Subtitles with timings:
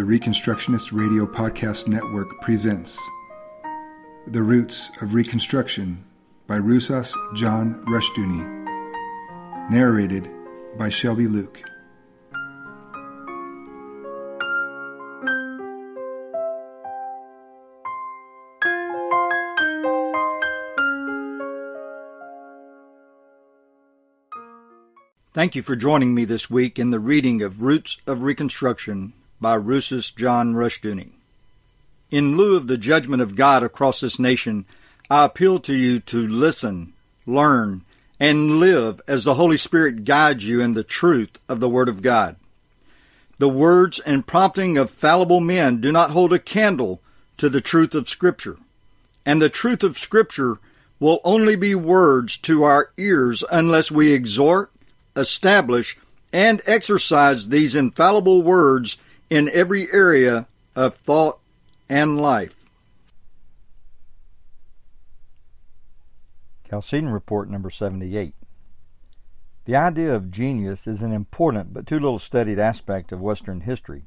[0.00, 2.98] the Reconstructionist Radio Podcast Network presents
[4.26, 6.02] The Roots of Reconstruction
[6.46, 9.70] by Rousas John Rushdoony.
[9.70, 10.26] Narrated
[10.78, 11.62] by Shelby Luke.
[25.34, 29.56] Thank you for joining me this week in the reading of Roots of Reconstruction by
[29.56, 31.10] Rousas John Rushdoony.
[32.10, 34.66] In lieu of the judgment of God across this nation,
[35.08, 36.92] I appeal to you to listen,
[37.26, 37.82] learn,
[38.18, 42.02] and live as the Holy Spirit guides you in the truth of the Word of
[42.02, 42.36] God.
[43.38, 47.00] The words and prompting of fallible men do not hold a candle
[47.38, 48.58] to the truth of Scripture,
[49.24, 50.58] and the truth of Scripture
[50.98, 54.70] will only be words to our ears unless we exhort,
[55.16, 55.96] establish,
[56.32, 58.98] and exercise these infallible words
[59.30, 61.38] in every area of thought
[61.88, 62.68] and life.
[66.68, 68.34] Chalcedon Report number 78.
[69.64, 74.04] The idea of genius is an important but too little studied aspect of Western history.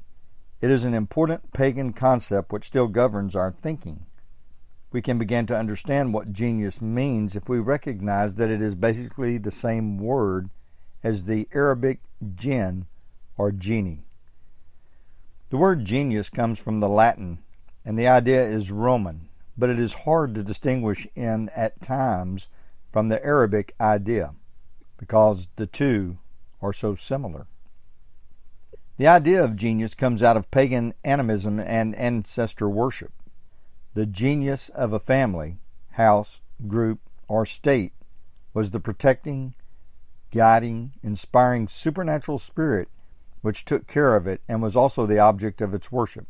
[0.60, 4.06] It is an important pagan concept which still governs our thinking.
[4.92, 9.38] We can begin to understand what genius means if we recognize that it is basically
[9.38, 10.50] the same word
[11.02, 12.00] as the Arabic
[12.34, 12.86] jinn
[13.36, 14.04] or genie.
[15.54, 17.38] The word genius comes from the Latin,
[17.84, 22.48] and the idea is Roman, but it is hard to distinguish in at times
[22.90, 24.34] from the Arabic idea
[24.96, 26.18] because the two
[26.60, 27.46] are so similar.
[28.96, 33.12] The idea of genius comes out of pagan animism and ancestor worship.
[33.94, 35.58] The genius of a family,
[35.92, 37.92] house, group, or state
[38.54, 39.54] was the protecting,
[40.32, 42.88] guiding, inspiring supernatural spirit
[43.44, 46.26] which took care of it and was also the object of its worship.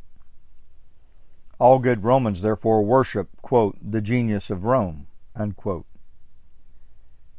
[1.60, 5.06] All good Romans therefore worship, quote, the genius of Rome,
[5.36, 5.86] unquote.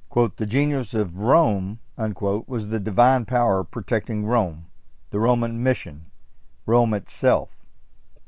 [0.09, 4.67] Quote, the genius of Rome, unquote, was the divine power protecting Rome,
[5.11, 6.05] the Roman mission,
[6.65, 7.49] Rome itself,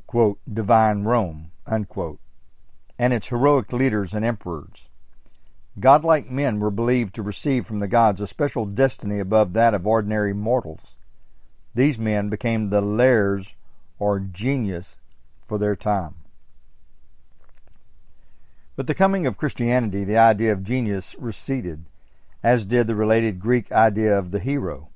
[0.05, 2.19] quote, divine Rome, unquote,
[2.99, 4.89] and its heroic leaders and emperors.
[5.79, 9.87] Godlike men were believed to receive from the gods a special destiny above that of
[9.87, 10.97] ordinary mortals.
[11.77, 13.53] These men became the lares
[13.99, 14.97] or genius
[15.45, 16.15] for their time.
[18.75, 21.85] With the coming of Christianity, the idea of genius receded,
[22.41, 24.89] as did the related Greek idea of the hero.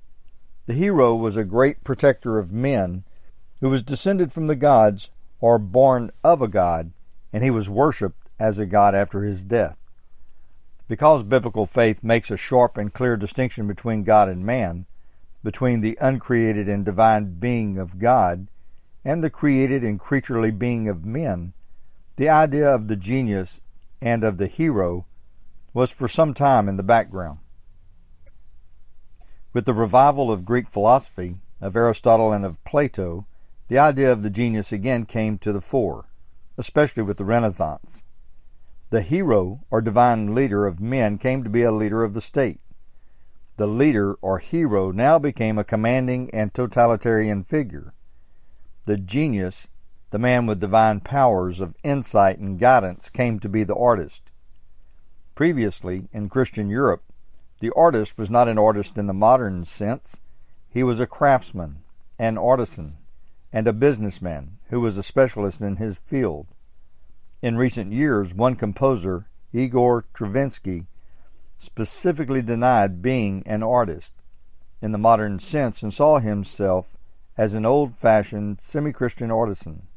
[0.65, 3.03] The hero was a great protector of men
[3.59, 6.93] who was descended from the gods or born of a god,
[7.31, 9.77] and he was worshipped as a god after his death.
[10.87, 14.87] Because biblical faith makes a sharp and clear distinction between God and man,
[15.43, 18.47] between the uncreated and divine being of God
[19.03, 21.53] and the created and creaturely being of men,
[22.17, 23.61] the idea of the genius
[24.01, 25.05] and of the hero
[25.73, 27.39] was for some time in the background.
[29.53, 33.25] With the revival of Greek philosophy, of Aristotle and of Plato,
[33.67, 36.09] the idea of the genius again came to the fore,
[36.57, 38.03] especially with the Renaissance.
[38.89, 42.59] The hero or divine leader of men came to be a leader of the state.
[43.61, 47.93] The leader or hero now became a commanding and totalitarian figure.
[48.85, 49.67] The genius,
[50.09, 54.23] the man with divine powers of insight and guidance, came to be the artist.
[55.35, 57.03] Previously, in Christian Europe,
[57.59, 60.19] the artist was not an artist in the modern sense.
[60.67, 61.83] He was a craftsman,
[62.17, 62.97] an artisan,
[63.53, 66.47] and a businessman who was a specialist in his field.
[67.43, 70.87] In recent years, one composer, Igor Stravinsky,
[71.61, 74.13] specifically denied being an artist
[74.81, 76.97] in the modern sense and saw himself
[77.37, 79.87] as an old fashioned semi Christian artisan,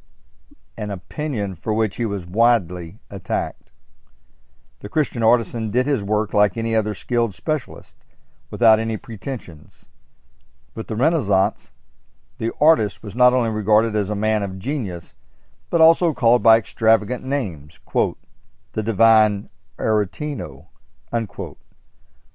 [0.77, 3.71] an opinion for which he was widely attacked.
[4.81, 7.97] The Christian artisan did his work like any other skilled specialist,
[8.51, 9.87] without any pretensions.
[10.75, 11.73] With the Renaissance,
[12.39, 15.15] the artist was not only regarded as a man of genius,
[15.71, 18.19] but also called by extravagant names, quote,
[18.75, 19.49] the divine
[19.79, 20.67] Aretino,
[21.11, 21.59] unquote,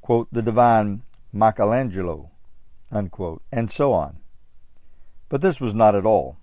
[0.10, 2.32] quote, the divine Michelangelo,
[2.92, 4.18] unquote, and so on.
[5.30, 6.38] But this was not at all.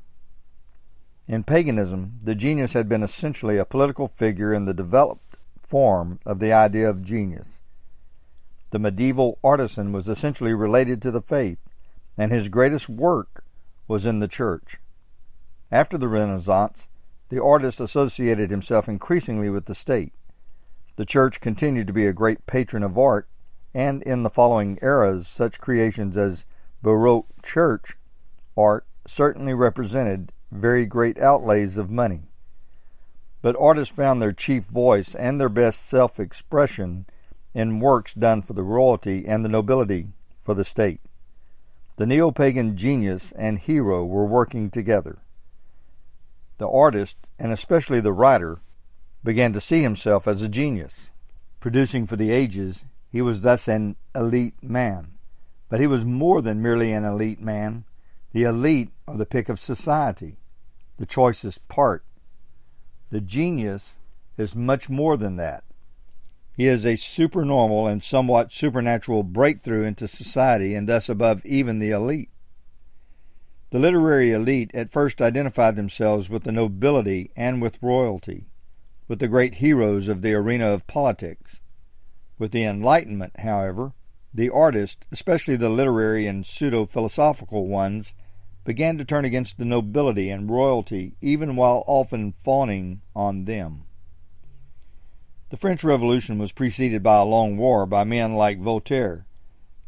[1.27, 6.39] In paganism, the genius had been essentially a political figure in the developed form of
[6.39, 7.61] the idea of genius.
[8.71, 11.59] The medieval artisan was essentially related to the faith,
[12.17, 13.43] and his greatest work
[13.89, 14.77] was in the church.
[15.73, 16.87] After the Renaissance,
[17.31, 20.13] the artist associated himself increasingly with the state.
[20.95, 23.27] The church continued to be a great patron of art,
[23.77, 26.47] and in the following eras, such creations as
[26.81, 27.99] Baroque church
[28.57, 32.23] art certainly represented very great outlays of money.
[33.43, 37.05] But artists found their chief voice and their best self expression
[37.53, 40.07] in works done for the royalty and the nobility
[40.43, 41.03] for the state.
[41.97, 45.19] The neo pagan genius and hero were working together.
[46.57, 48.61] The artist, and especially the writer,
[49.23, 51.11] began to see himself as a genius.
[51.61, 55.13] Producing for the ages, he was thus an elite man.
[55.69, 57.85] But he was more than merely an elite man.
[58.33, 60.37] The elite are the pick of society,
[60.99, 62.05] the choicest part.
[63.11, 63.97] The genius
[64.37, 65.65] is much more than that.
[66.57, 71.91] He is a supernormal and somewhat supernatural breakthrough into society and thus above even the
[71.91, 72.31] elite.
[73.71, 78.47] The literary elite at first identified themselves with the nobility and with royalty,
[79.09, 81.61] with the great heroes of the arena of politics.
[82.39, 83.93] With the Enlightenment, however,
[84.35, 88.13] the artists, especially the literary and pseudo philosophical ones,
[88.65, 93.85] began to turn against the nobility and royalty, even while often fawning on them.
[95.49, 99.27] The French Revolution was preceded by a long war by men like Voltaire,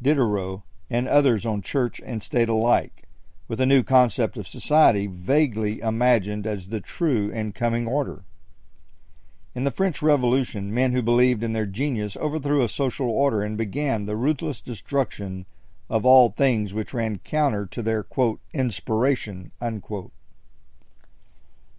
[0.00, 3.08] Diderot, and others on church and state alike,
[3.48, 8.24] with a new concept of society vaguely imagined as the true and coming order.
[9.58, 13.58] In the French Revolution, men who believed in their genius overthrew a social order and
[13.58, 15.46] began the ruthless destruction
[15.90, 19.50] of all things which ran counter to their quote, inspiration.
[19.60, 20.12] Unquote.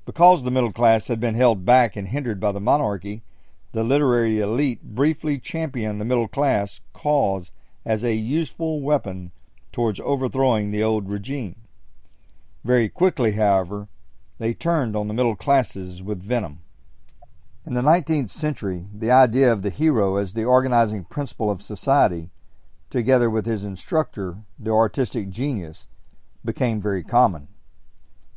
[0.06, 3.24] Because the middle class had been held back and hindered by the monarchy,
[3.72, 7.50] the literary elite briefly championed the middle class cause
[7.86, 9.32] as a useful weapon
[9.72, 11.56] towards overthrowing the old regime.
[12.66, 13.88] Very quickly, however,
[14.38, 16.60] they turned on the middle classes with venom.
[17.70, 22.32] In the 19th century, the idea of the hero as the organizing principle of society,
[22.90, 25.88] together with his instructor, the artistic genius,
[26.44, 27.48] became very common.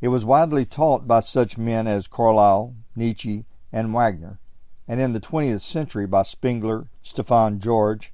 [0.03, 4.39] It was widely taught by such men as Carlyle, Nietzsche, and Wagner,
[4.87, 8.13] and in the 20th century by Spengler, Stefan George,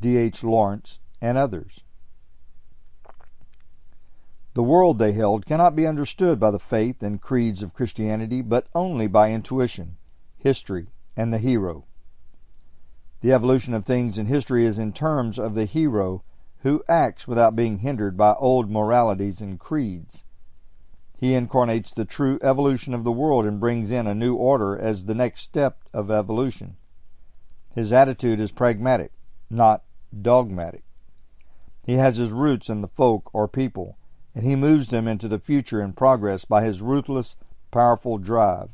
[0.00, 0.16] D.
[0.18, 0.44] H.
[0.44, 1.80] Lawrence, and others.
[4.54, 8.68] The world, they held, cannot be understood by the faith and creeds of Christianity, but
[8.72, 9.96] only by intuition,
[10.40, 11.84] history, and the hero.
[13.20, 16.22] The evolution of things in history is in terms of the hero
[16.62, 20.24] who acts without being hindered by old moralities and creeds.
[21.18, 25.04] He incarnates the true evolution of the world and brings in a new order as
[25.04, 26.76] the next step of evolution.
[27.74, 29.12] His attitude is pragmatic,
[29.50, 29.82] not
[30.18, 30.82] dogmatic.
[31.84, 33.98] He has his roots in the folk or people,
[34.34, 37.36] and he moves them into the future and progress by his ruthless,
[37.70, 38.70] powerful drive.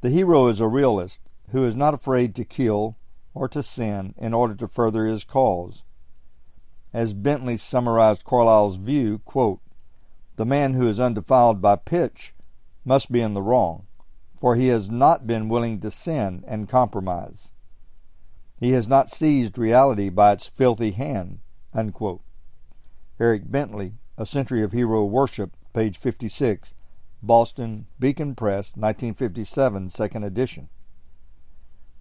[0.00, 2.96] The hero is a realist who is not afraid to kill
[3.34, 5.82] or to sin in order to further his cause.
[6.92, 9.60] As Bentley summarized Carlyle's view, quote,
[10.36, 12.32] the man who is undefiled by pitch
[12.84, 13.88] must be in the wrong,
[14.40, 17.50] for he has not been willing to sin and compromise.
[18.56, 21.40] He has not seized reality by its filthy hand.
[21.74, 22.22] Unquote.
[23.18, 26.74] Eric Bentley, A Century of Hero Worship, page 56,
[27.22, 30.68] Boston, Beacon Press, 1957, second edition.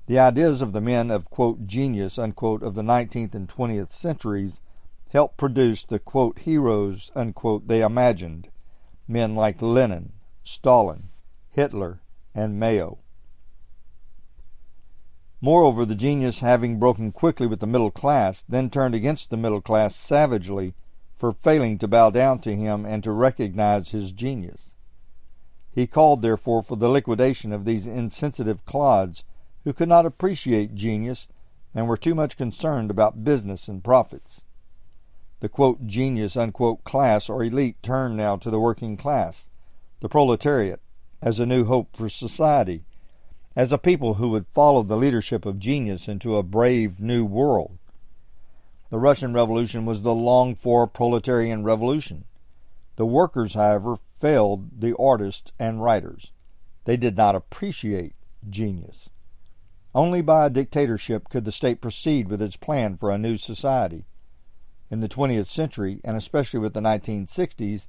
[0.06, 4.62] The ideas of the men of, quote, genius, unquote, of the 19th and 20th centuries
[5.12, 8.50] helped produce the quote heroes unquote they imagined
[9.08, 10.12] men like Lenin,
[10.44, 11.10] Stalin,
[11.52, 12.02] Hitler,
[12.36, 12.98] and Mao.
[15.40, 19.62] Moreover, the genius, having broken quickly with the middle class, then turned against the middle
[19.62, 20.74] class savagely
[21.16, 24.74] for failing to bow down to him and to recognize his genius.
[25.78, 29.24] He called, therefore, for the liquidation of these insensitive clods
[29.64, 31.28] who could not appreciate genius
[31.76, 34.44] and were too much concerned about business and profits.
[35.40, 39.48] The quote genius unquote class or elite turned now to the working class,
[40.00, 40.82] the proletariat,
[41.22, 42.84] as a new hope for society,
[43.56, 47.78] as a people who would follow the leadership of genius into a brave new world.
[48.90, 52.24] The Russian Revolution was the longed for proletarian revolution.
[52.96, 56.32] The workers, however, failed the artists and writers.
[56.86, 58.16] They did not appreciate
[58.50, 59.10] genius.
[59.94, 64.06] Only by a dictatorship could the state proceed with its plan for a new society
[64.90, 67.88] in the 20th century, and especially with the 1960s,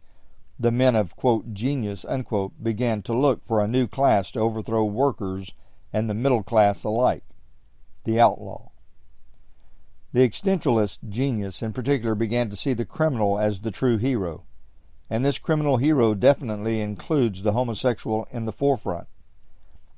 [0.59, 4.85] the men of, quote, genius, unquote, began to look for a new class to overthrow
[4.85, 5.53] workers
[5.93, 7.23] and the middle class alike
[8.05, 8.71] the outlaw.
[10.13, 14.45] The existentialist genius, in particular, began to see the criminal as the true hero,
[15.11, 19.09] and this criminal hero definitely includes the homosexual in the forefront.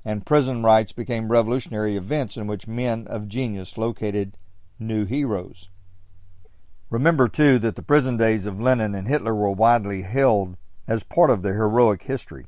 [0.05, 4.37] And prison rights became revolutionary events in which men of genius located
[4.79, 5.69] new heroes.
[6.89, 10.57] Remember, too, that the prison days of Lenin and Hitler were widely held
[10.89, 12.47] as part of their heroic history.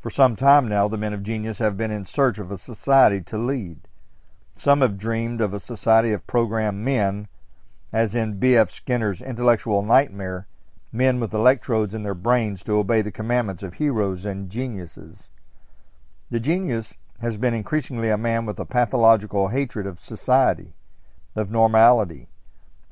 [0.00, 3.22] For some time now, the men of genius have been in search of a society
[3.22, 3.88] to lead.
[4.56, 7.26] Some have dreamed of a society of programmed men,
[7.92, 8.70] as in B.F.
[8.70, 10.46] Skinner's intellectual nightmare,
[10.94, 15.32] men with electrodes in their brains to obey the commandments of heroes and geniuses.
[16.30, 20.74] The genius has been increasingly a man with a pathological hatred of society,
[21.34, 22.28] of normality,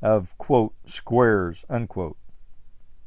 [0.01, 2.17] of, quote, squares, unquote,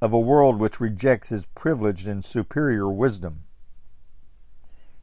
[0.00, 3.41] of a world which rejects his privileged and superior wisdom.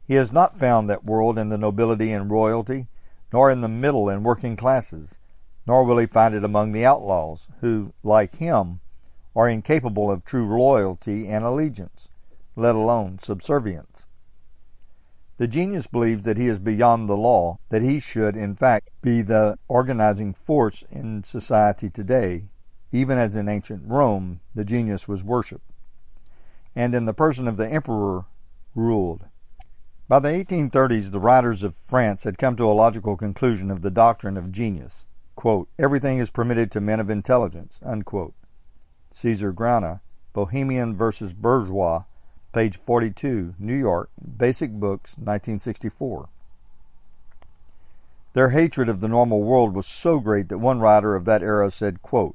[0.06, 2.88] He has not found that world in the nobility and royalty,
[3.32, 5.18] nor in the middle and working classes,
[5.66, 8.80] nor will he find it among the outlaws, who, like him,
[9.36, 12.08] are incapable of true loyalty and allegiance,
[12.56, 14.06] let alone subservience.
[15.36, 19.20] The genius believes that he is beyond the law, that he should, in fact, be
[19.20, 22.44] the organizing force in society today,
[22.92, 25.68] even as in ancient Rome the genius was worshipped,
[26.76, 28.26] and in the person of the emperor
[28.76, 29.24] ruled.
[30.06, 33.90] By the 1830s, the writers of France had come to a logical conclusion of the
[33.90, 35.06] doctrine of genius.
[35.34, 37.80] Quote, Everything is permitted to men of intelligence.
[37.82, 38.34] Unquote.
[39.14, 40.00] Caesar Grana,
[40.32, 42.02] Bohemian versus Bourgeois,
[42.52, 46.28] page 42, New York, Basic Books, 1964.
[48.32, 51.70] Their hatred of the normal world was so great that one writer of that era
[51.70, 52.34] said, quote,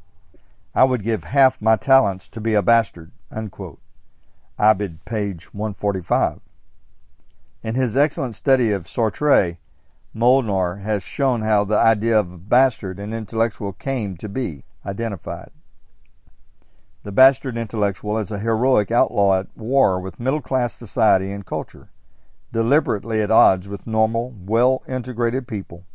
[0.74, 3.12] I would give half my talents to be a bastard.
[3.30, 3.80] Unquote.
[4.58, 6.40] Ibid, page 145.
[7.62, 9.58] In his excellent study of Sartre,
[10.14, 15.52] Molnar has shown how the idea of a bastard and intellectual came to be identified.
[17.01, 21.88] The bastard intellectual is a heroic outlaw at war with middle class society and culture,
[22.51, 25.86] deliberately at odds with normal, well integrated people.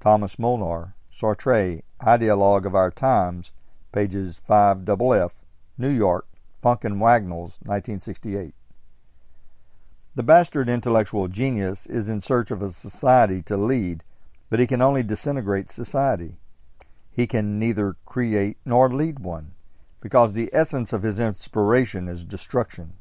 [0.00, 3.52] Thomas Molnar, Sartre, Ideologue of Our Times,
[3.92, 5.44] pages 5 F,
[5.76, 6.26] New York,
[6.62, 8.54] Funk and Wagnalls, 1968.
[10.14, 14.02] The bastard intellectual genius is in search of a society to lead,
[14.48, 16.36] but he can only disintegrate society.
[17.12, 19.53] He can neither create nor lead one
[20.04, 22.92] because the essence of his inspiration is destruction.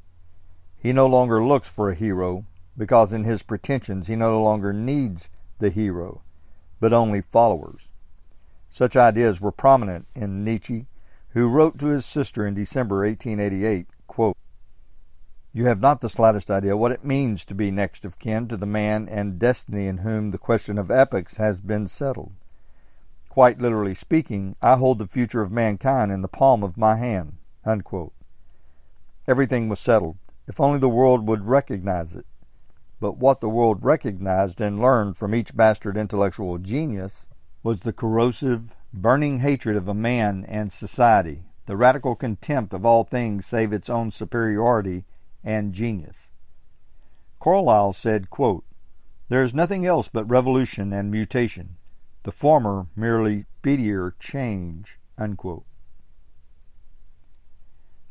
[0.78, 2.46] He no longer looks for a hero,
[2.78, 5.30] because in his pretensions he no longer needs
[5.60, 6.22] the hero,
[6.80, 7.90] but only followers.
[8.70, 10.86] Such ideas were prominent in Nietzsche,
[11.32, 14.38] who wrote to his sister in December 1888, quote,
[15.52, 18.56] You have not the slightest idea what it means to be next of kin to
[18.56, 22.32] the man and destiny in whom the question of epochs has been settled.
[23.34, 27.38] Quite literally speaking, I hold the future of mankind in the palm of my hand.
[27.66, 28.14] Unquote.
[29.28, 32.28] Everything was settled, if only the world would recognize it.
[33.00, 37.28] But what the world recognized and learned from each bastard intellectual genius
[37.64, 43.04] was the corrosive, burning hatred of a man and society, the radical contempt of all
[43.04, 45.06] things save its own superiority
[45.44, 46.30] and genius.
[47.40, 48.64] Carlyle said, quote,
[49.30, 51.78] There is nothing else but revolution and mutation
[52.24, 55.00] the former merely speedier change.
[55.18, 55.64] Unquote.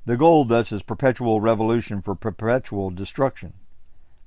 [0.07, 3.53] The goal thus is perpetual revolution for perpetual destruction.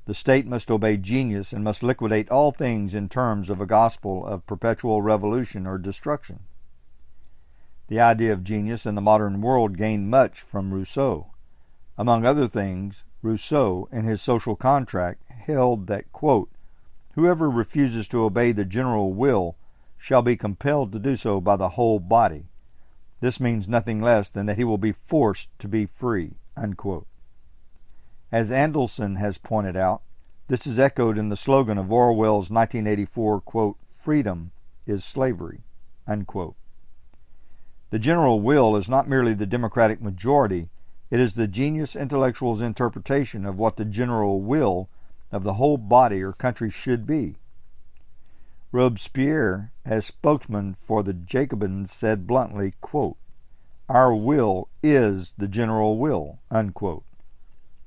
[0.06, 4.24] The state must obey genius and must liquidate all things in terms of a gospel
[4.24, 6.42] of perpetual revolution or destruction.
[7.88, 11.32] The idea of genius in the modern world gained much from Rousseau.
[11.98, 16.52] Among other things, Rousseau, in his social contract, held that, quote,
[17.14, 19.56] whoever refuses to obey the general will
[20.06, 22.46] shall be compelled to do so by the whole body.
[23.22, 26.34] This means nothing less than that he will be forced to be free.
[26.56, 27.08] Unquote.
[28.32, 30.04] As Andelson has pointed out,
[30.48, 34.52] this is echoed in the slogan of Orwell's 1984 quote, Freedom
[34.86, 35.62] is slavery.
[36.06, 36.56] Unquote.
[37.90, 40.70] The general will is not merely the democratic majority,
[41.10, 44.88] it is the genius intellectual's interpretation of what the general will
[45.32, 47.38] of the whole body or country should be.
[48.72, 53.18] Robespierre, as spokesman for the Jacobins, said bluntly, quote,
[53.88, 56.40] Our will is the general will.
[56.52, 57.04] Unquote.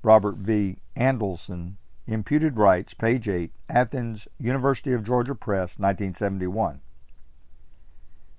[0.03, 0.79] Robert V.
[0.97, 1.75] Andelson,
[2.07, 6.81] Imputed Rights, page 8, Athens, University of Georgia Press, 1971.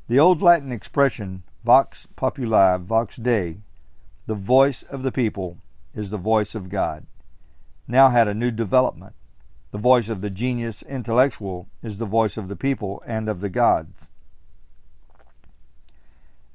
[0.07, 3.57] The old Latin expression, vox populi, vox Dei,
[4.25, 5.57] the voice of the people,
[5.93, 7.05] is the voice of God,
[7.87, 9.13] now had a new development.
[9.71, 13.49] The voice of the genius intellectual is the voice of the people and of the
[13.49, 14.09] gods.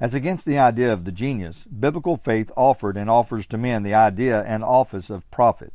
[0.01, 3.95] As against the idea of the genius, biblical faith offered and offers to men the
[3.95, 5.73] idea and office of prophet.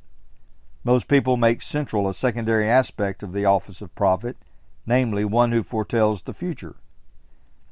[0.84, 4.36] Most people make central a secondary aspect of the office of prophet,
[4.86, 6.76] namely one who foretells the future.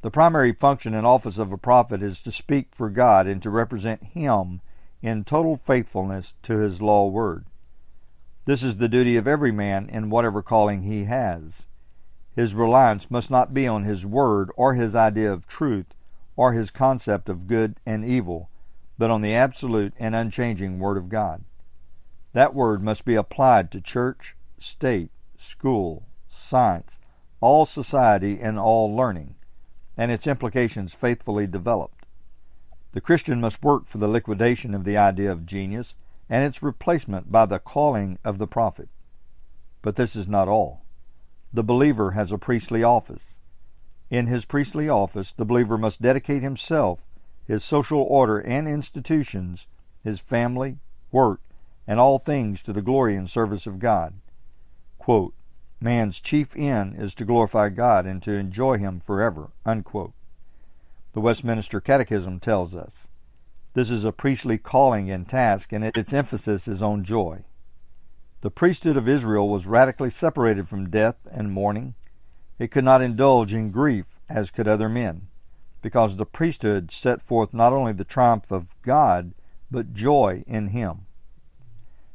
[0.02, 3.50] The primary function and office of a prophet is to speak for God and to
[3.50, 4.62] represent Him
[5.02, 7.46] in total faithfulness to His law word.
[8.48, 11.66] This is the duty of every man in whatever calling he has.
[12.34, 15.94] His reliance must not be on his word or his idea of truth
[16.38, 18.50] or his concept of good and evil,
[18.98, 21.44] but on the absolute and unchanging Word of God.
[22.32, 27.00] That Word must be applied to church, state, school, science,
[27.42, 29.36] all society, and all learning,
[29.98, 32.06] and its implications faithfully developed.
[32.94, 35.96] The Christian must work for the liquidation of the idea of genius
[36.30, 38.90] and its replacement by the calling of the prophet.
[39.82, 40.84] But this is not all.
[41.54, 43.40] The believer has a priestly office.
[44.10, 47.06] In his priestly office, the believer must dedicate himself,
[47.46, 49.68] his social order and institutions,
[50.04, 50.80] his family,
[51.12, 51.42] work,
[51.86, 54.14] and all things to the glory and service of God.
[55.00, 55.34] Quote,
[55.80, 59.52] Man's chief end is to glorify God and to enjoy Him forever.
[59.66, 60.14] Unquote.
[61.14, 63.08] The Westminster Catechism tells us.
[63.78, 67.44] This is a priestly calling and task, and its emphasis is on joy.
[68.42, 71.94] The priesthood of Israel was radically separated from death and mourning.
[72.58, 75.28] It could not indulge in grief as could other men,
[75.84, 79.36] because the priesthood set forth not only the triumph of God,
[79.70, 81.06] but joy in Him.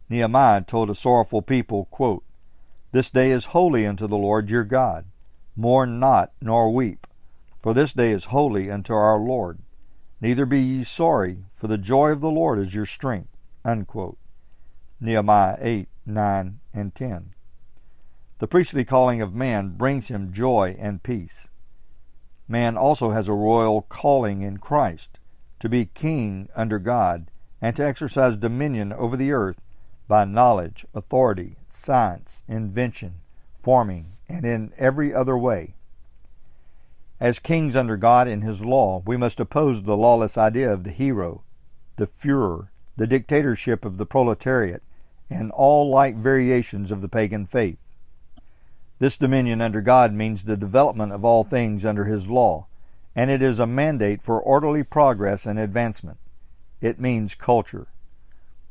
[0.09, 2.25] Nehemiah told a sorrowful people, quote,
[2.91, 5.05] This day is holy unto the Lord your God.
[5.55, 7.07] Mourn not, nor weep,
[7.63, 9.61] for this day is holy unto our Lord.
[10.23, 13.29] Neither be ye sorry, for the joy of the Lord is your strength.
[13.65, 14.19] Unquote.
[15.01, 17.35] Nehemiah 8, 9, and 10.
[18.41, 21.47] The priestly calling of man brings him joy and peace.
[22.49, 25.21] Man also has a royal calling in Christ
[25.61, 29.61] to be king under God and to exercise dominion over the earth
[30.09, 33.21] by knowledge, authority, science, invention,
[33.63, 35.77] forming, and in every other way.
[37.21, 40.91] As kings under God and His law, we must oppose the lawless idea of the
[40.91, 41.45] hero,
[42.03, 44.83] the Fuhrer, the dictatorship of the proletariat,
[45.31, 47.79] and all like variations of the pagan faith.
[48.99, 52.67] This dominion under God means the development of all things under His law,
[53.15, 56.19] and it is a mandate for orderly progress and advancement.
[56.81, 57.87] It means culture.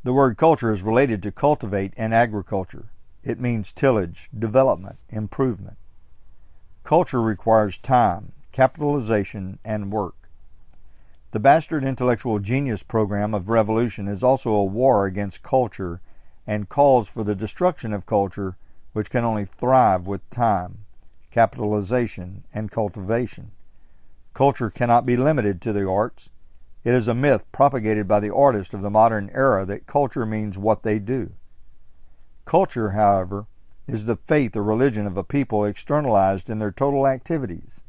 [0.03, 2.91] The word culture is related to cultivate and agriculture.
[3.23, 5.77] It means tillage, development, improvement.
[6.83, 10.20] Culture requires time, capitalization, and work.
[11.31, 16.01] The Bastard Intellectual Genius program of revolution is also a war against culture
[16.45, 18.57] and calls for the destruction of culture,
[18.91, 20.79] which can only thrive with time,
[21.31, 23.51] capitalization, and cultivation.
[24.33, 26.29] Culture cannot be limited to the arts.
[26.83, 30.57] It is a myth propagated by the artists of the modern era that culture means
[30.57, 31.31] what they do.
[32.43, 33.45] Culture, however,
[33.87, 37.80] is the faith or religion of a people externalized in their total activities.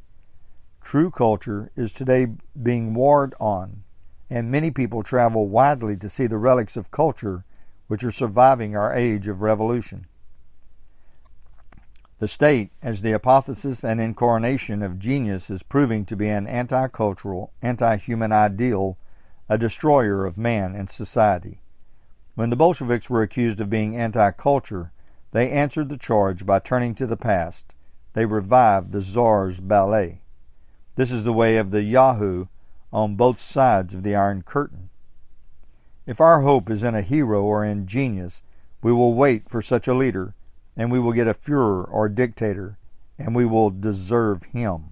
[0.85, 2.29] True culture is today
[2.61, 3.83] being warred on,
[4.29, 7.45] and many people travel widely to see the relics of culture
[7.88, 10.07] which are surviving our age of revolution.
[12.18, 16.88] The state, as the apotheosis and incarnation of genius, is proving to be an anti
[16.88, 18.97] cultural, anti human ideal,
[19.49, 21.61] a destroyer of man and society.
[22.35, 24.90] When the Bolsheviks were accused of being anti culture,
[25.33, 27.75] they answered the charge by turning to the past.
[28.14, 30.21] They revived the Tsar's ballet.
[30.94, 32.46] This is the way of the Yahoo
[32.92, 34.90] on both sides of the Iron Curtain.
[36.07, 38.42] If our hope is in a hero or in genius,
[38.83, 40.35] we will wait for such a leader,
[40.76, 42.76] and we will get a Fuhrer or dictator,
[43.18, 44.90] and we will deserve him.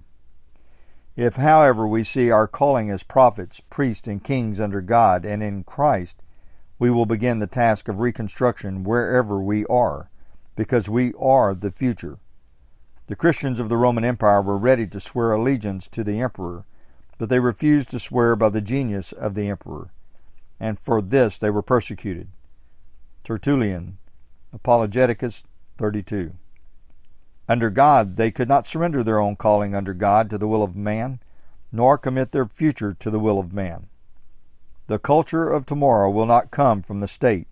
[1.15, 5.63] If, however, we see our calling as prophets, priests, and kings under God and in
[5.63, 6.23] Christ,
[6.79, 10.09] we will begin the task of reconstruction wherever we are,
[10.55, 12.17] because we are the future.
[13.11, 16.63] The Christians of the Roman Empire were ready to swear allegiance to the emperor,
[17.17, 19.89] but they refused to swear by the genius of the emperor,
[20.61, 22.29] and for this they were persecuted.
[23.25, 23.97] Tertullian,
[24.53, 25.43] Apologeticus
[25.77, 26.35] 32.
[27.49, 30.77] Under God, they could not surrender their own calling under God to the will of
[30.77, 31.19] man,
[31.69, 33.87] nor commit their future to the will of man.
[34.87, 37.49] The culture of tomorrow will not come from the state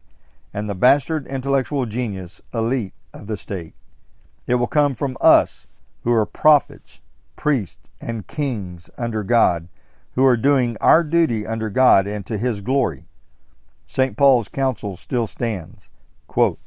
[0.53, 3.73] and the bastard intellectual genius elite of the state.
[4.49, 5.67] It will come from us,
[6.03, 7.01] who are prophets,
[7.35, 9.67] priests, and kings under God,
[10.15, 13.05] who are doing our duty under God and to His glory.
[13.85, 14.17] St.
[14.17, 15.91] Paul's counsel still stands.
[16.25, 16.57] Quote,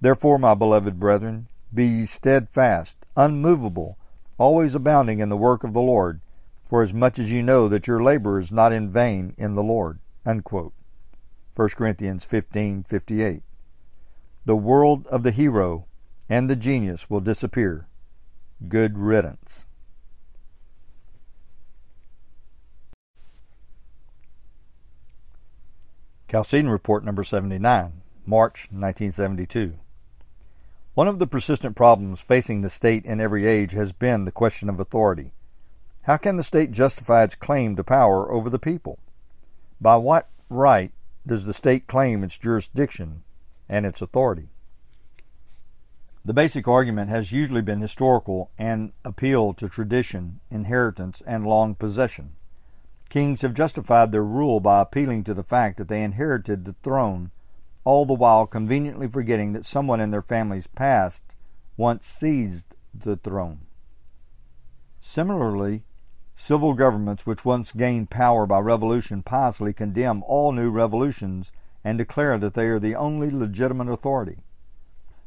[0.00, 3.96] Therefore, my beloved brethren, be ye steadfast, unmovable,
[4.36, 6.20] always abounding in the work of the Lord,
[6.64, 9.62] for as much as ye know that your labor is not in vain in the
[9.62, 10.00] Lord.
[10.24, 10.72] Unquote.
[11.54, 13.42] 1 Corinthians 15:58.
[14.44, 15.86] The world of the hero
[16.28, 17.86] and the genius will disappear.
[18.68, 19.66] Good riddance.
[26.28, 29.74] Chalcedon Report Number 79, March 1972.
[30.94, 34.68] One of the persistent problems facing the state in every age has been the question
[34.68, 35.32] of authority.
[36.02, 38.98] How can the state justify its claim to power over the people?
[39.80, 40.90] By what right
[41.26, 43.22] does the state claim its jurisdiction
[43.68, 44.48] and its authority?
[46.26, 52.32] The basic argument has usually been historical and appealed to tradition, inheritance, and long possession.
[53.08, 57.30] Kings have justified their rule by appealing to the fact that they inherited the throne,
[57.84, 61.22] all the while conveniently forgetting that someone in their family's past
[61.76, 63.60] once seized the throne.
[65.00, 65.84] Similarly,
[66.34, 71.52] civil governments which once gained power by revolution piously condemn all new revolutions
[71.84, 74.38] and declare that they are the only legitimate authority.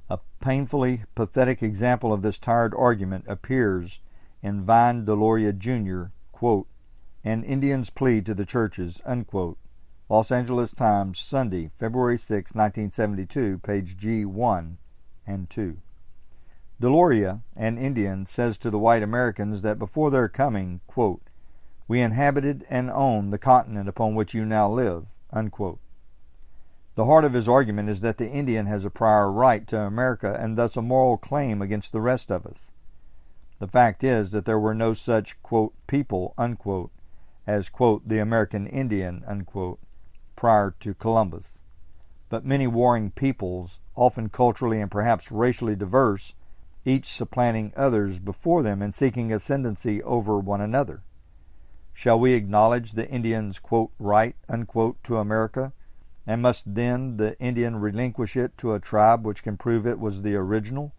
[0.10, 4.00] A painfully pathetic example of this tired argument appears
[4.42, 6.68] in Vine Deloria Jr., quote,
[7.24, 9.58] and Indians' plea to the churches, unquote.
[10.10, 14.78] Los Angeles Times, Sunday, February 6, 1972, page G1
[15.28, 15.78] and 2.
[16.82, 21.22] Deloria, an Indian, says to the white Americans that before their coming, quote,
[21.88, 25.80] we inhabited and owned the continent upon which you now live, unquote.
[27.00, 30.38] The heart of his argument is that the Indian has a prior right to America
[30.38, 32.72] and thus a moral claim against the rest of us.
[33.60, 36.92] The fact is that there were no such, quote, people, unquote,
[37.48, 39.80] as, quote, the American Indian, unquote,
[40.36, 41.60] prior to Columbus.
[42.28, 46.34] But many warring peoples, often culturally and perhaps racially diverse,
[46.84, 51.02] each supplanting others before them and seeking ascendancy over one another.
[51.94, 55.72] Shall we acknowledge the Indian's, quote, right, unquote, to America,
[56.30, 60.22] and must then the Indian relinquish it to a tribe which can prove it was
[60.22, 60.94] the original,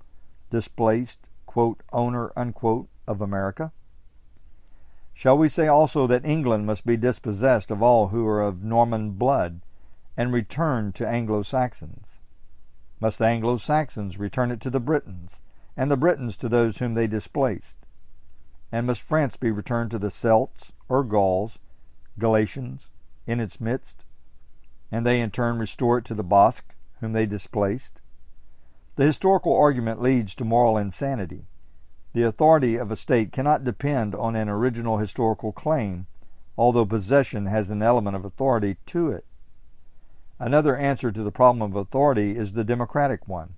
[0.51, 3.71] displaced, quote, owner, unquote, of America?
[5.15, 9.13] Shall we say also that England must be dispossessed of all who are of Norman
[9.13, 9.61] blood,
[10.17, 12.19] and return to Anglo Saxons?
[12.99, 15.41] Must the Anglo Saxons return it to the Britons,
[15.77, 17.77] and the Britons to those whom they displaced?
[18.73, 21.61] And must France be returned to the Celts or Gauls,
[22.19, 22.91] Galatians,
[23.29, 24.03] in its midst,
[24.91, 28.01] and they in turn restore it to the Basque, whom they displaced?
[28.97, 31.47] The historical argument leads to moral insanity.
[32.13, 36.07] The authority of a state cannot depend on an original historical claim,
[36.59, 39.25] although possession has an element of authority to it.
[40.39, 43.55] Another answer to the problem of authority is the democratic one.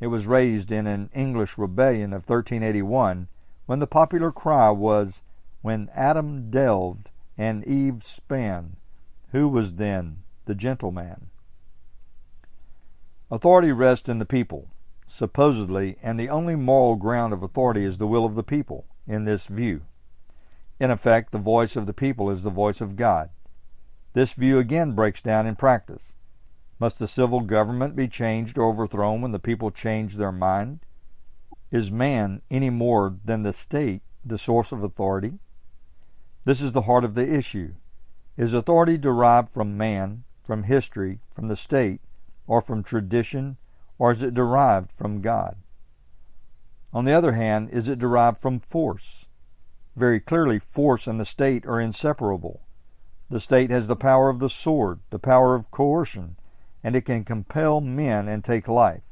[0.00, 3.28] It was raised in an English rebellion of 1381
[3.66, 5.20] when the popular cry was,
[5.60, 8.76] When Adam delved and Eve span,
[9.30, 11.30] who was then the gentleman?
[13.30, 14.68] Authority rests in the people
[15.12, 19.24] supposedly, and the only moral ground of authority is the will of the people, in
[19.24, 19.82] this view.
[20.80, 23.28] In effect, the voice of the people is the voice of God.
[24.14, 26.14] This view again breaks down in practice.
[26.78, 30.80] Must the civil government be changed or overthrown when the people change their mind?
[31.70, 35.38] Is man any more than the state the source of authority?
[36.44, 37.74] This is the heart of the issue.
[38.36, 42.00] Is authority derived from man, from history, from the state,
[42.46, 43.56] or from tradition,
[43.98, 45.56] or is it derived from God?
[46.92, 49.26] On the other hand, is it derived from force?
[49.96, 52.62] Very clearly, force and the state are inseparable.
[53.30, 56.36] The state has the power of the sword, the power of coercion,
[56.84, 59.02] and it can compel men and take life.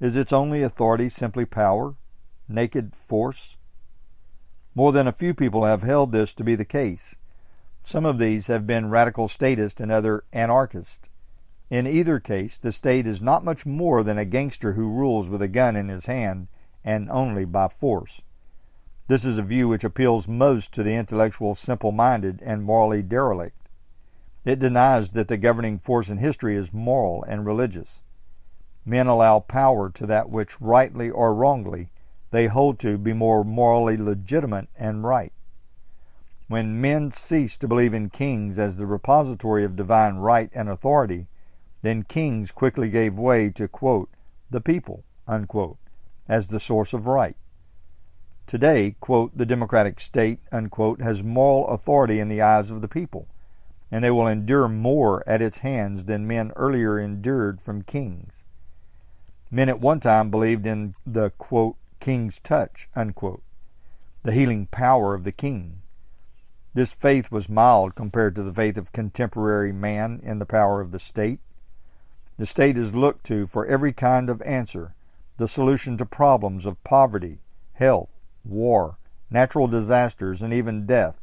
[0.00, 1.94] Is its only authority simply power,
[2.48, 3.56] naked force?
[4.74, 7.16] More than a few people have held this to be the case.
[7.84, 11.08] Some of these have been radical statists and other anarchists.
[11.68, 15.42] In either case, the state is not much more than a gangster who rules with
[15.42, 16.48] a gun in his hand
[16.84, 18.22] and only by force.
[19.08, 23.68] This is a view which appeals most to the intellectual simple minded and morally derelict.
[24.44, 28.02] It denies that the governing force in history is moral and religious.
[28.84, 31.90] Men allow power to that which, rightly or wrongly,
[32.30, 35.32] they hold to be more morally legitimate and right.
[36.52, 41.26] When men cease to believe in kings as the repository of divine right and authority,
[41.80, 44.10] then kings quickly gave way to, quote,
[44.50, 45.78] the people, unquote,
[46.28, 47.36] as the source of right.
[48.46, 53.28] Today, quote, the democratic state, unquote, has moral authority in the eyes of the people,
[53.90, 58.44] and they will endure more at its hands than men earlier endured from kings.
[59.50, 63.42] Men at one time believed in the, quote, king's touch, unquote,
[64.22, 65.78] the healing power of the king.
[66.74, 70.90] This faith was mild compared to the faith of contemporary man in the power of
[70.90, 71.40] the state.
[72.38, 74.94] The state is looked to for every kind of answer,
[75.36, 77.40] the solution to problems of poverty,
[77.74, 78.08] health,
[78.44, 78.96] war,
[79.30, 81.20] natural disasters, and even death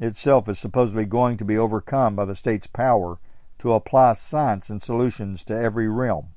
[0.00, 3.18] itself is supposedly going to be overcome by the state's power
[3.58, 6.30] to apply science and solutions to every realm.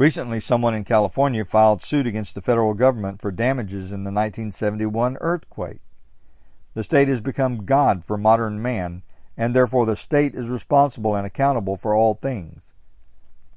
[0.00, 5.18] Recently, someone in California filed suit against the federal government for damages in the 1971
[5.20, 5.82] earthquake.
[6.72, 9.02] The state has become God for modern man,
[9.36, 12.62] and therefore the state is responsible and accountable for all things.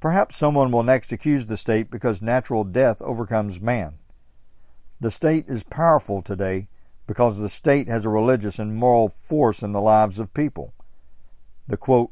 [0.02, 3.94] Perhaps someone will next accuse the state because natural death overcomes man.
[5.00, 6.68] The state is powerful today
[7.06, 10.74] because the state has a religious and moral force in the lives of people.
[11.66, 12.10] The quote,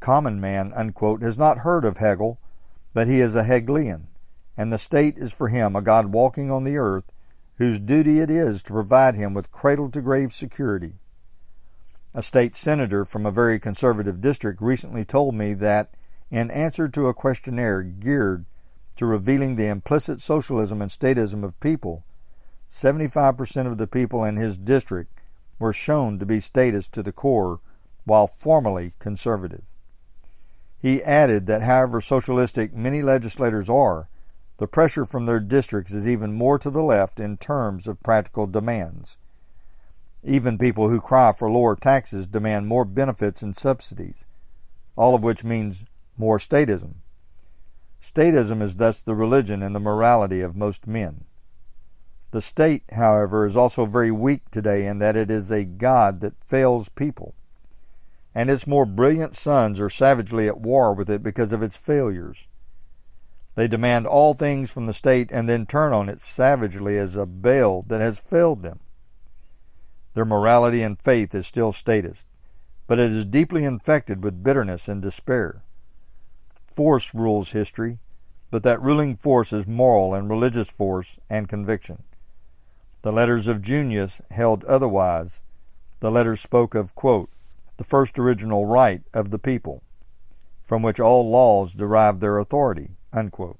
[0.00, 2.40] common man unquote, has not heard of Hegel,
[2.92, 4.08] but he is a Hegelian,
[4.56, 7.04] and the state is for him a God walking on the earth
[7.56, 10.94] whose duty it is to provide him with cradle to grave security.
[12.14, 15.94] A state senator from a very conservative district recently told me that,
[16.30, 18.46] in answer to a questionnaire geared
[18.96, 22.04] to revealing the implicit socialism and statism of people,
[22.72, 25.20] 75% of the people in his district
[25.58, 27.60] were shown to be statist to the core
[28.04, 29.62] while formally conservative.
[30.80, 34.08] He added that however socialistic many legislators are,
[34.56, 38.46] the pressure from their districts is even more to the left in terms of practical
[38.46, 39.16] demands.
[40.22, 44.26] Even people who cry for lower taxes demand more benefits and subsidies,
[44.96, 45.84] all of which means
[46.16, 46.96] more statism.
[48.02, 51.24] Statism is thus the religion and the morality of most men.
[52.30, 56.44] The state, however, is also very weak today in that it is a God that
[56.46, 57.34] fails people,
[58.34, 62.46] and its more brilliant sons are savagely at war with it because of its failures.
[63.56, 67.26] They demand all things from the state and then turn on it savagely as a
[67.26, 68.80] Baal that has failed them.
[70.14, 72.26] Their morality and faith is still statist,
[72.86, 75.62] but it is deeply infected with bitterness and despair.
[76.72, 77.98] Force rules history,
[78.50, 82.02] but that ruling force is moral and religious force and conviction.
[83.02, 85.40] The letters of Junius held otherwise.
[86.00, 87.30] The letters spoke of, quote,
[87.80, 89.82] the first original right of the people,
[90.62, 93.58] from which all laws derive their authority, unquote,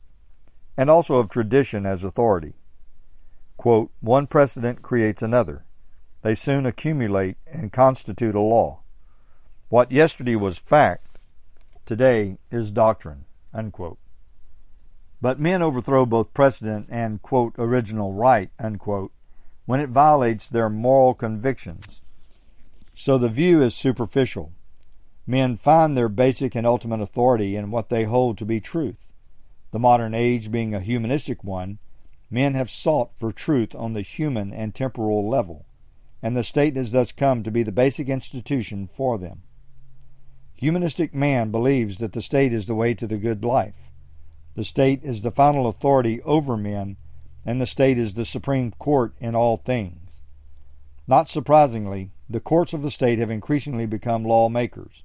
[0.76, 2.52] and also of tradition as authority.
[3.56, 5.64] Quote, One precedent creates another.
[6.20, 8.80] They soon accumulate and constitute a law.
[9.70, 11.18] What yesterday was fact,
[11.87, 13.24] today is doctrine.
[13.54, 13.96] Unquote.
[15.22, 19.12] But men overthrow both precedent and, quote, original right, unquote,
[19.64, 21.99] when it violates their moral convictions.
[23.02, 24.52] So the view is superficial.
[25.26, 28.98] Men find their basic and ultimate authority in what they hold to be truth.
[29.70, 31.78] The modern age being a humanistic one,
[32.30, 35.64] men have sought for truth on the human and temporal level,
[36.20, 39.44] and the state has thus come to be the basic institution for them.
[40.56, 43.90] Humanistic man believes that the state is the way to the good life.
[44.56, 46.98] The state is the final authority over men,
[47.46, 50.20] and the state is the supreme court in all things.
[51.06, 55.03] Not surprisingly, the courts of the state have increasingly become lawmakers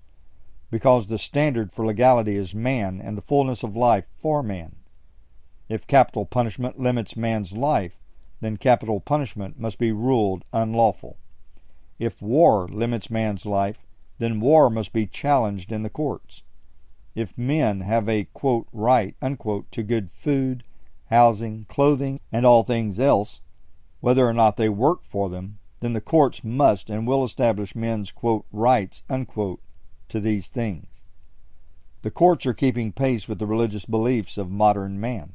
[0.70, 4.76] because the standard for legality is man and the fullness of life for man.
[5.68, 8.00] If capital punishment limits man's life,
[8.42, 11.18] then capital punishment must be ruled unlawful.
[11.98, 13.88] If war limits man's life,
[14.20, 16.44] then war must be challenged in the courts.
[17.16, 20.64] If men have a quote, right unquote, to good food,
[21.10, 23.42] housing, clothing, and all things else,
[24.00, 28.10] whether or not they work for them, then the courts must and will establish men's
[28.10, 29.62] quote, rights unquote,
[30.10, 30.88] to these things.
[32.02, 35.34] The courts are keeping pace with the religious beliefs of modern man.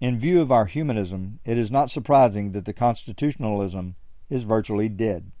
[0.00, 3.96] In view of our humanism, it is not surprising that the constitutionalism
[4.30, 5.32] is virtually dead.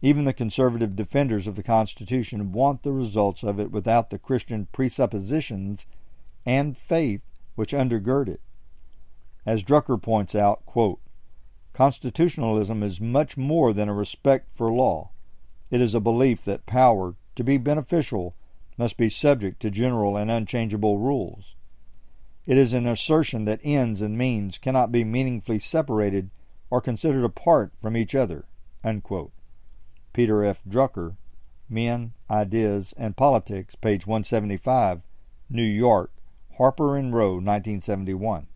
[0.00, 4.68] Even the conservative defenders of the Constitution want the results of it without the Christian
[4.72, 5.84] presuppositions
[6.46, 8.40] and faith which undergird it.
[9.44, 10.98] As Drucker points out, quote,
[11.72, 15.10] Constitutionalism is much more than a respect for law.
[15.70, 18.34] It is a belief that power, to be beneficial,
[18.76, 21.54] must be subject to general and unchangeable rules.
[22.46, 26.30] It is an assertion that ends and means cannot be meaningfully separated
[26.70, 28.46] or considered apart from each other.
[28.82, 29.32] Unquote.
[30.12, 30.62] Peter F.
[30.68, 31.16] Drucker,
[31.68, 35.02] Men, Ideas, and Politics, page 175,
[35.48, 36.12] New York,
[36.56, 38.48] Harper and Row, 1971.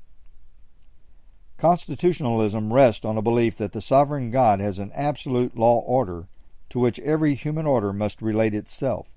[1.65, 6.29] Constitutionalism rests on a belief that the sovereign God has an absolute law order
[6.69, 9.09] to which every human order must relate itself.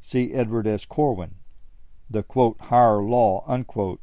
[0.00, 0.84] See Edward S.
[0.84, 1.34] Corwin,
[2.08, 4.00] The quote, Higher Law, unquote,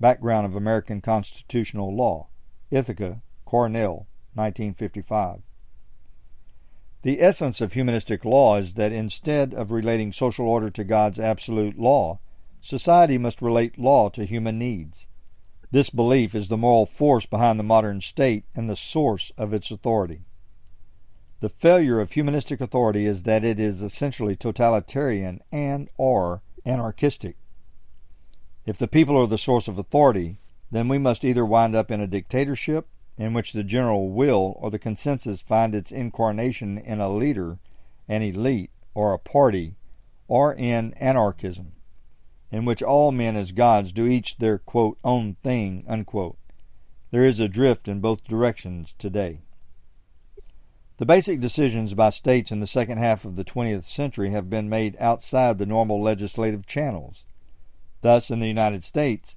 [0.00, 2.26] Background of American Constitutional Law,
[2.72, 5.42] Ithaca, Cornell, 1955.
[7.02, 11.78] The essence of humanistic law is that instead of relating social order to God's absolute
[11.78, 12.18] law,
[12.60, 15.06] society must relate law to human needs.
[15.72, 19.70] This belief is the moral force behind the modern state and the source of its
[19.70, 20.20] authority.
[21.40, 27.36] The failure of humanistic authority is that it is essentially totalitarian and or anarchistic.
[28.66, 30.36] If the people are the source of authority,
[30.70, 34.70] then we must either wind up in a dictatorship in which the general will or
[34.70, 37.58] the consensus find its incarnation in a leader,
[38.08, 39.76] an elite, or a party,
[40.28, 41.72] or in anarchism,
[42.52, 45.84] in which all men as gods do each their quote, own thing.
[45.88, 46.36] Unquote.
[47.10, 49.40] There is a drift in both directions today.
[50.98, 54.68] The basic decisions by states in the second half of the 20th century have been
[54.68, 57.24] made outside the normal legislative channels.
[58.02, 59.34] Thus, in the United States,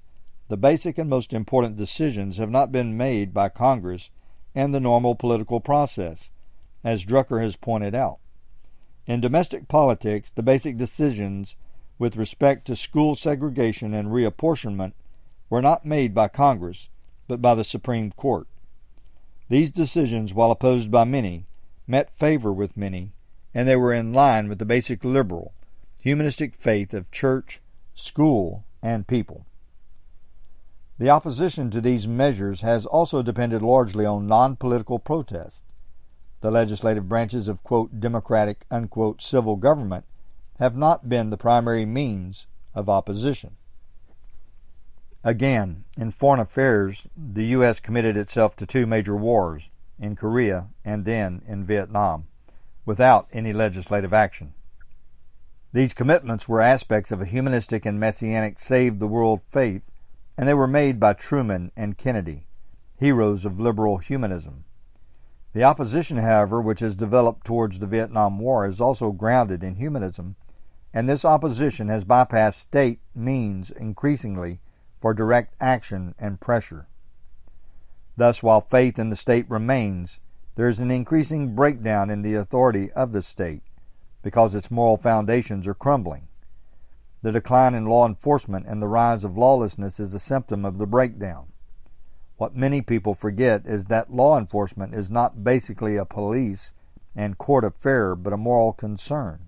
[0.48, 4.10] the basic and most important decisions have not been made by Congress
[4.54, 6.30] and the normal political process,
[6.84, 8.18] as Drucker has pointed out.
[9.06, 11.56] In domestic politics, the basic decisions
[11.98, 14.92] with respect to school segregation and reapportionment
[15.48, 16.88] were not made by Congress,
[17.28, 18.46] but by the Supreme Court.
[19.48, 21.46] These decisions, while opposed by many,
[21.86, 23.12] met favor with many,
[23.54, 25.54] and they were in line with the basic liberal,
[25.98, 27.60] humanistic faith of church,
[27.94, 29.46] school, and people.
[30.98, 35.62] The opposition to these measures has also depended largely on non political protest.
[36.40, 40.04] The legislative branches of quote, democratic unquote, civil government
[40.58, 43.56] have not been the primary means of opposition.
[45.22, 47.80] Again, in foreign affairs, the U.S.
[47.80, 52.26] committed itself to two major wars, in Korea and then in Vietnam,
[52.84, 54.52] without any legislative action.
[55.72, 59.82] These commitments were aspects of a humanistic and messianic save the world faith,
[60.38, 62.46] and they were made by Truman and Kennedy,
[62.98, 64.64] heroes of liberal humanism.
[65.52, 70.36] The opposition, however, which has developed towards the Vietnam War is also grounded in humanism,
[70.96, 74.60] and this opposition has bypassed state means increasingly
[74.96, 76.86] for direct action and pressure.
[78.16, 80.20] Thus, while faith in the state remains,
[80.54, 83.60] there is an increasing breakdown in the authority of the state
[84.22, 86.28] because its moral foundations are crumbling.
[87.20, 90.86] The decline in law enforcement and the rise of lawlessness is a symptom of the
[90.86, 91.48] breakdown.
[92.38, 96.72] What many people forget is that law enforcement is not basically a police
[97.14, 99.45] and court affair, but a moral concern.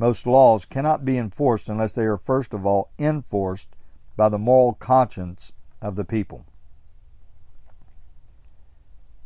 [0.00, 3.68] Most laws cannot be enforced unless they are first of all enforced
[4.16, 6.46] by the moral conscience of the people.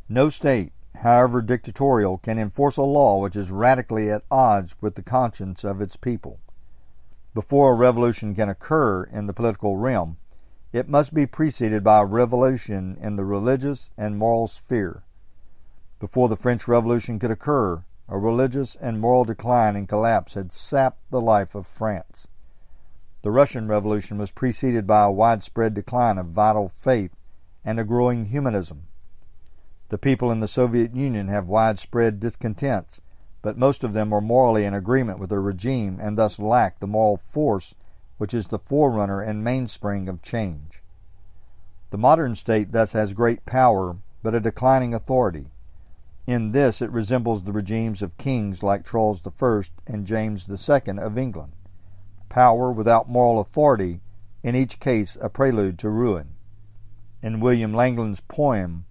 [0.09, 5.01] No state, however dictatorial, can enforce a law which is radically at odds with the
[5.01, 6.41] conscience of its people.
[7.33, 10.17] Before a revolution can occur in the political realm,
[10.73, 15.03] it must be preceded by a revolution in the religious and moral sphere.
[16.01, 20.99] Before the French Revolution could occur, a religious and moral decline and collapse had sapped
[21.09, 22.27] the life of France.
[23.23, 27.15] The Russian Revolution was preceded by a widespread decline of vital faith
[27.63, 28.83] and a growing humanism.
[29.89, 33.01] The people in the Soviet Union have widespread discontents,
[33.41, 36.87] but most of them are morally in agreement with the regime and thus lack the
[36.87, 37.73] moral force
[38.17, 40.81] which is the forerunner and mainspring of change.
[41.89, 45.47] The modern state thus has great power, but a declining authority.
[46.27, 51.17] In this it resembles the regimes of kings like Charles I and James II of
[51.17, 51.53] England.
[52.29, 54.01] Power without moral authority,
[54.41, 56.35] in each case a prelude to ruin.
[57.21, 58.85] In William Langland's poem,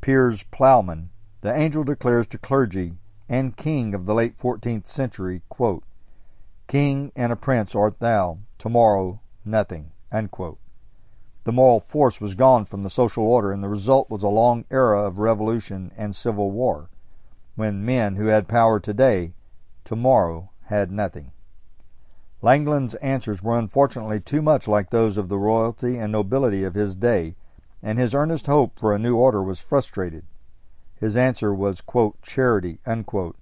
[0.00, 2.94] Piers Plowman, the angel declares to clergy
[3.28, 5.84] and king of the late 14th century, quote,
[6.66, 9.92] King and a prince art thou, tomorrow nothing.
[10.10, 10.58] Unquote.
[11.46, 14.64] The moral force was gone from the social order, and the result was a long
[14.68, 16.90] era of revolution and civil war,
[17.54, 19.32] when men who had power today,
[19.84, 21.30] tomorrow had nothing.
[22.42, 26.96] Langland's answers were unfortunately too much like those of the royalty and nobility of his
[26.96, 27.36] day
[27.80, 30.24] and his earnest hope for a new order was frustrated.
[30.96, 33.36] His answer was, quote, charity, unquote,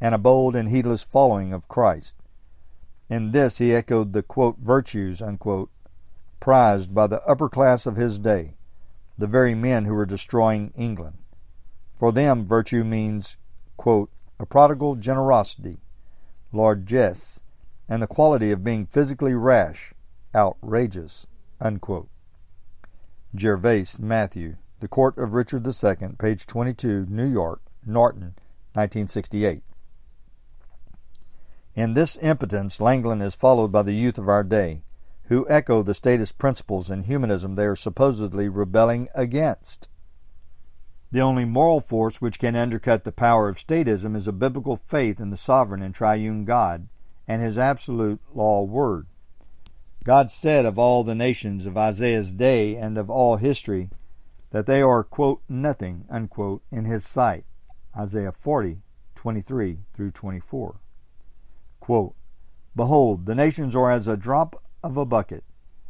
[0.00, 2.16] and a bold and heedless following of Christ.
[3.08, 5.70] In this he echoed the, quote, virtues, unquote,
[6.40, 8.56] prized by the upper class of his day,
[9.16, 11.18] the very men who were destroying England.
[11.94, 13.36] For them, virtue means,
[13.76, 15.78] quote, a prodigal generosity,
[16.52, 17.40] largesse,
[17.88, 19.94] and the quality of being physically rash,
[20.34, 21.26] outrageous,
[21.60, 22.08] unquote.
[23.34, 24.56] Gervase, Mathew.
[24.80, 28.34] The Court of Richard II, page 22, New York, Norton,
[28.74, 29.62] 1968.
[31.74, 34.82] In this impotence, Langland is followed by the youth of our day,
[35.28, 39.88] who echo the statist principles in humanism they are supposedly rebelling against.
[41.10, 45.20] The only moral force which can undercut the power of statism is a biblical faith
[45.20, 46.88] in the sovereign and triune God
[47.26, 49.06] and his absolute law word.
[50.04, 53.88] God said of all the nations of Isaiah's day and of all history
[54.50, 57.44] that they are, quote, nothing, unquote, in his sight.
[57.96, 58.82] Isaiah 40,
[59.14, 60.76] 23 through 24.
[61.80, 62.14] Quote,
[62.76, 65.42] Behold, the nations are as a drop of a bucket,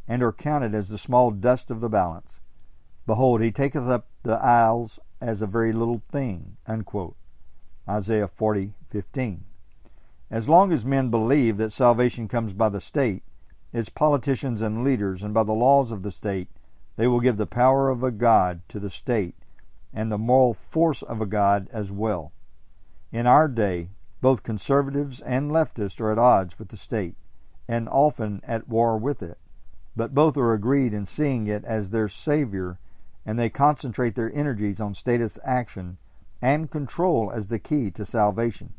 [0.07, 2.39] and are counted as the small dust of the balance.
[3.05, 6.55] Behold, he taketh up the isles as a very little thing.
[6.65, 7.17] Unquote.
[7.87, 9.41] Isaiah 40:15.
[10.31, 13.23] As long as men believe that salvation comes by the state,
[13.73, 16.47] its politicians and leaders, and by the laws of the state,
[16.95, 19.35] they will give the power of a God to the state
[19.93, 22.31] and the moral force of a God as well.
[23.11, 23.89] In our day,
[24.21, 27.15] both conservatives and leftists are at odds with the state,
[27.67, 29.37] and often at war with it,
[29.95, 32.77] but both are agreed in seeing it as their savior,
[33.25, 35.97] and they concentrate their energies on statist action
[36.41, 38.73] and control as the key to salvation.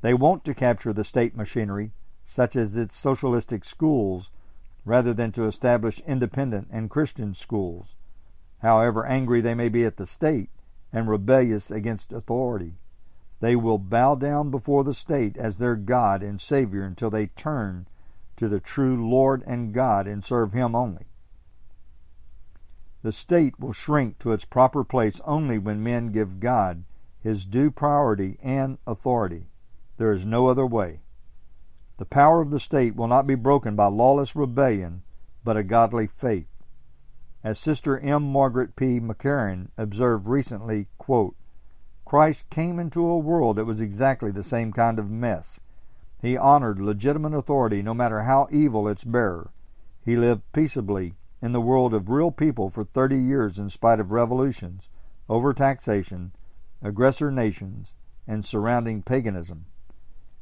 [0.00, 1.92] They want to capture the state machinery,
[2.24, 4.30] such as its socialistic schools,
[4.84, 7.96] rather than to establish independent and Christian schools,
[8.60, 10.50] however angry they may be at the state
[10.92, 12.74] and rebellious against authority.
[13.40, 17.86] They will bow down before the state as their God and Savior until they turn
[18.36, 21.06] to the true Lord and God and serve Him only.
[23.02, 26.84] The state will shrink to its proper place only when men give God
[27.20, 29.46] his due priority and authority.
[29.96, 31.00] There is no other way.
[31.98, 35.02] The power of the state will not be broken by lawless rebellion,
[35.44, 36.48] but a godly faith.
[37.42, 38.22] As Sister M.
[38.22, 39.00] Margaret P.
[39.00, 41.34] McCarran observed recently, quote,
[42.08, 45.60] Christ came into a world that was exactly the same kind of mess.
[46.22, 49.50] He honored legitimate authority no matter how evil its bearer.
[50.02, 54.10] He lived peaceably in the world of real people for 30 years in spite of
[54.10, 54.88] revolutions,
[55.28, 56.30] overtaxation,
[56.80, 57.94] aggressor nations,
[58.26, 59.66] and surrounding paganism.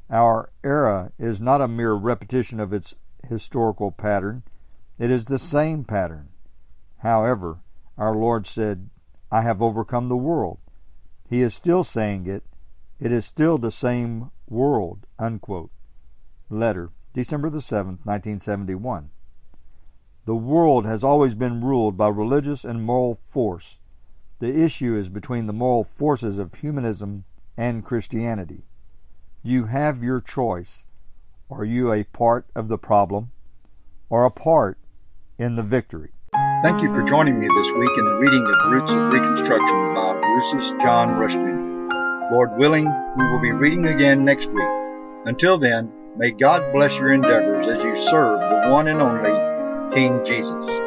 [0.09, 2.95] Our era is not a mere repetition of its
[3.27, 4.45] historical pattern,
[5.01, 6.29] it is the same pattern.
[6.99, 7.59] However,
[7.99, 8.89] our Lord said,
[9.33, 10.59] I have overcome the world.
[11.29, 12.45] He is still saying it.
[13.01, 15.07] It is still the same world.
[15.19, 15.71] Unquote.
[16.49, 19.11] Letter, December the 7th, 1971.
[20.25, 23.79] The world has always been ruled by religious and moral force.
[24.39, 27.25] The issue is between the moral forces of humanism
[27.57, 28.65] and Christianity.
[29.43, 30.85] You have your choice.
[31.51, 33.31] Are you a part of the problem
[34.11, 34.79] or a part
[35.39, 36.11] in the victory?
[36.63, 40.21] Thank you for joining me this week in the reading of Roots of Reconstruction by
[40.21, 42.31] Rousas John Rushdoony.
[42.31, 42.85] Lord willing,
[43.17, 44.69] we will be reading again next week.
[45.25, 49.33] Until then, may God bless your endeavors as you serve the one and only
[49.95, 50.87] King Jesus.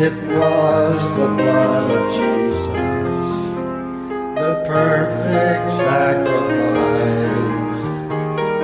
[0.00, 2.77] It was the blood of Jesus,
[4.68, 6.28] perfect sacrifice,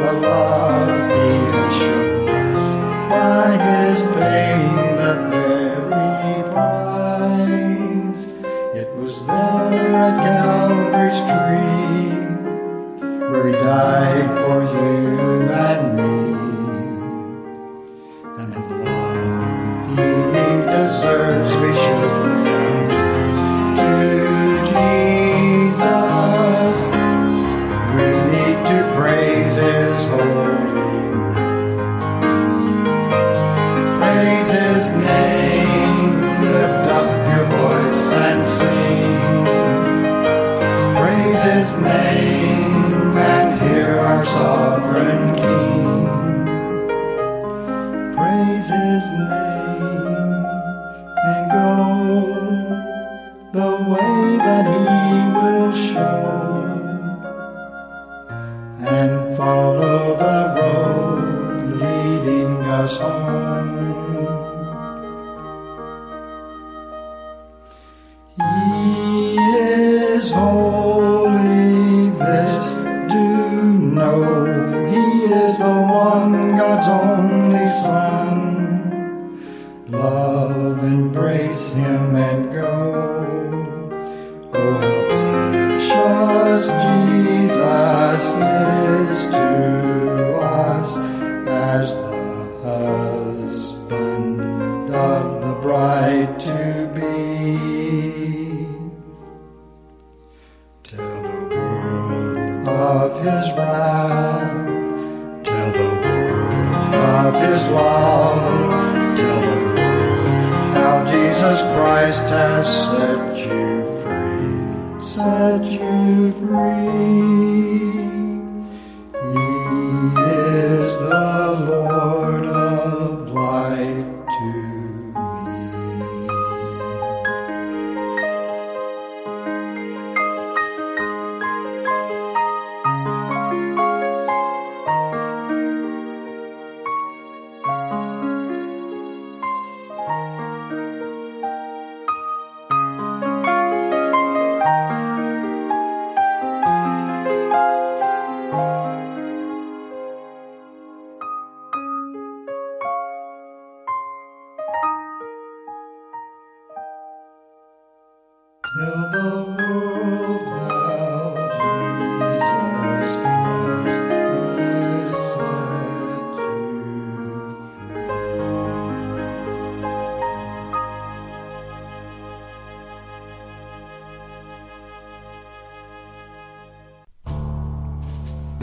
[0.02, 2.68] the love he has shown us
[3.09, 8.22] by his paying the very price.
[8.76, 12.12] It was there at Calvary's tree
[13.30, 16.20] where he died for you and me.
[18.40, 22.23] And the love he deserves we should